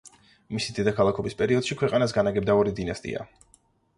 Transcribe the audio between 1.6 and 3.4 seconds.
ქვეყანას განაგებდა ორი დინასტია.